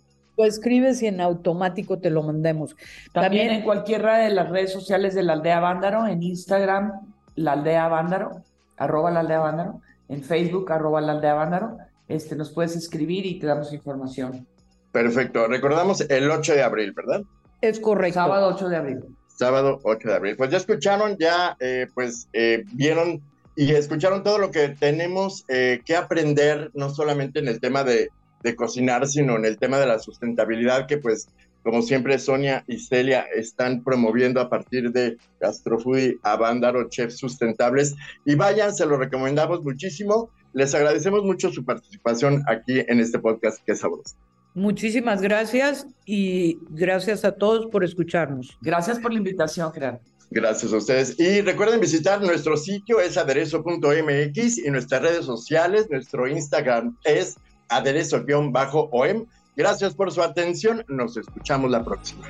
escribes 0.45 1.01
y 1.01 1.07
en 1.07 1.21
automático 1.21 1.99
te 1.99 2.09
lo 2.09 2.23
mandemos. 2.23 2.75
También, 3.13 3.51
en 3.51 3.63
cualquiera 3.63 4.19
de 4.19 4.29
las 4.29 4.49
redes 4.49 4.71
sociales 4.71 5.15
de 5.15 5.23
la 5.23 5.33
aldea 5.33 5.59
Vándaro, 5.59 6.07
en 6.07 6.23
Instagram, 6.23 6.91
la 7.35 7.53
aldea 7.53 7.87
Vándaro, 7.87 8.43
arroba 8.77 9.11
la 9.11 9.21
aldea 9.21 9.39
Vándaro, 9.39 9.81
en 10.07 10.23
Facebook, 10.23 10.71
arroba 10.71 11.01
la 11.01 11.13
aldea 11.13 11.33
Vándaro, 11.33 11.77
este, 12.07 12.35
nos 12.35 12.51
puedes 12.51 12.75
escribir 12.75 13.25
y 13.25 13.39
te 13.39 13.47
damos 13.47 13.71
información. 13.73 14.47
Perfecto. 14.91 15.47
Recordamos 15.47 16.01
el 16.01 16.29
8 16.29 16.53
de 16.53 16.63
abril, 16.63 16.93
¿verdad? 16.93 17.21
Es 17.61 17.79
correcto. 17.79 18.15
Sábado 18.15 18.47
8 18.55 18.69
de 18.69 18.75
abril. 18.75 18.99
Sábado 19.27 19.79
8 19.83 20.07
de 20.09 20.15
abril. 20.15 20.35
Pues 20.35 20.49
ya 20.49 20.57
escucharon, 20.57 21.17
ya 21.17 21.55
eh, 21.59 21.87
pues 21.93 22.27
eh, 22.33 22.63
vieron 22.73 23.21
y 23.55 23.73
escucharon 23.73 24.23
todo 24.23 24.37
lo 24.37 24.51
que 24.51 24.69
tenemos 24.69 25.45
eh, 25.49 25.81
que 25.85 25.95
aprender, 25.95 26.71
no 26.73 26.89
solamente 26.89 27.39
en 27.39 27.47
el 27.47 27.59
tema 27.59 27.83
de 27.83 28.09
de 28.43 28.55
cocinar, 28.55 29.07
sino 29.07 29.35
en 29.35 29.45
el 29.45 29.57
tema 29.57 29.79
de 29.79 29.87
la 29.87 29.99
sustentabilidad, 29.99 30.87
que 30.87 30.97
pues 30.97 31.27
Como 31.61 31.81
siempre, 31.81 32.17
Sonia 32.19 32.63
y 32.67 32.79
Celia 32.79 33.25
están 33.35 33.83
promoviendo 33.83 34.39
a 34.39 34.49
partir 34.49 34.91
de 34.91 35.17
Gastrofoodie 35.41 36.17
a 36.23 36.37
Bándaro 36.37 36.87
Chefs 36.89 37.17
Sustentables. 37.17 37.95
Y 38.25 38.35
vayan, 38.35 38.73
se 38.73 38.85
lo 38.85 38.97
recomendamos 38.97 39.61
muchísimo. 39.63 40.29
Les 40.53 40.73
agradecemos 40.73 41.23
mucho 41.23 41.51
su 41.51 41.65
participación 41.65 42.43
aquí 42.47 42.79
en 42.87 43.01
este 43.01 43.19
podcast 43.19 43.61
que 43.65 43.73
es 43.73 43.79
sabroso. 43.79 44.15
Muchísimas 44.55 45.21
gracias 45.21 45.85
y 46.05 46.57
gracias 46.69 47.23
a 47.23 47.33
todos 47.33 47.67
por 47.67 47.83
escucharnos. 47.83 48.57
Gracias 48.61 48.97
por 48.99 49.11
la 49.11 49.17
invitación, 49.17 49.71
Gerardo. 49.71 49.99
Gracias 50.31 50.73
a 50.73 50.77
ustedes. 50.77 51.19
Y 51.19 51.41
recuerden 51.41 51.79
visitar 51.79 52.21
nuestro 52.21 52.55
sitio, 52.55 52.99
es 52.99 53.17
aderezo.mx 53.17 54.57
y 54.59 54.69
nuestras 54.69 55.01
redes 55.01 55.25
sociales. 55.25 55.87
Nuestro 55.89 56.27
Instagram 56.27 56.97
es 57.03 57.37
aderezo-om. 57.69 59.25
Gracias 59.55 59.93
por 59.93 60.11
su 60.11 60.21
atención. 60.21 60.83
Nos 60.87 61.17
escuchamos 61.17 61.69
la 61.71 61.83
próxima. 61.83 62.27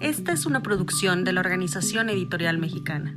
Esta 0.00 0.32
es 0.32 0.46
una 0.46 0.62
producción 0.62 1.24
de 1.24 1.32
la 1.32 1.40
Organización 1.40 2.10
Editorial 2.10 2.58
Mexicana. 2.58 3.16